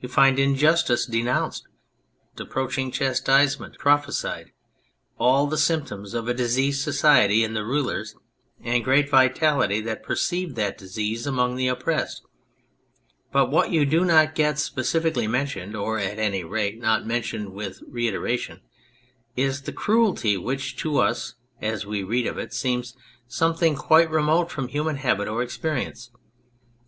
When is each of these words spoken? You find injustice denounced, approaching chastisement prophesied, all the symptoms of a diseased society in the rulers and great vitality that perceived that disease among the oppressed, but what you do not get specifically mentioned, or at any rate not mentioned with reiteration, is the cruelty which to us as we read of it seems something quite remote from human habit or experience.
You 0.00 0.08
find 0.08 0.36
injustice 0.40 1.06
denounced, 1.06 1.68
approaching 2.36 2.90
chastisement 2.90 3.78
prophesied, 3.78 4.50
all 5.16 5.46
the 5.46 5.56
symptoms 5.56 6.12
of 6.12 6.26
a 6.26 6.34
diseased 6.34 6.82
society 6.82 7.44
in 7.44 7.54
the 7.54 7.64
rulers 7.64 8.16
and 8.64 8.82
great 8.82 9.08
vitality 9.08 9.80
that 9.82 10.02
perceived 10.02 10.56
that 10.56 10.76
disease 10.76 11.24
among 11.24 11.54
the 11.54 11.68
oppressed, 11.68 12.22
but 13.30 13.48
what 13.48 13.70
you 13.70 13.84
do 13.86 14.04
not 14.04 14.34
get 14.34 14.58
specifically 14.58 15.28
mentioned, 15.28 15.76
or 15.76 16.00
at 16.00 16.18
any 16.18 16.42
rate 16.42 16.80
not 16.80 17.06
mentioned 17.06 17.52
with 17.52 17.80
reiteration, 17.86 18.62
is 19.36 19.62
the 19.62 19.72
cruelty 19.72 20.36
which 20.36 20.74
to 20.78 20.98
us 20.98 21.34
as 21.62 21.86
we 21.86 22.02
read 22.02 22.26
of 22.26 22.38
it 22.38 22.52
seems 22.52 22.96
something 23.28 23.76
quite 23.76 24.10
remote 24.10 24.50
from 24.50 24.66
human 24.66 24.96
habit 24.96 25.28
or 25.28 25.40
experience. 25.44 26.10